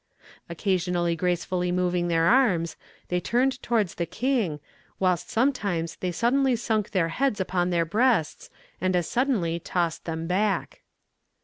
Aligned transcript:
Occasionally 0.49 1.15
gracefully 1.15 1.71
moving 1.71 2.07
their 2.07 2.25
arms, 2.25 2.75
they 3.09 3.19
turned 3.19 3.61
towards 3.61 3.93
the 3.93 4.07
king; 4.07 4.59
whilst 4.97 5.29
sometimes 5.29 5.97
they 5.97 6.11
suddenly 6.11 6.55
sunk 6.55 6.89
their 6.89 7.09
heads 7.09 7.39
upon 7.39 7.69
their 7.69 7.85
breasts, 7.85 8.49
and 8.81 8.95
as 8.95 9.07
suddenly 9.07 9.59
tossed 9.59 10.05
them 10.05 10.25
back. 10.25 10.81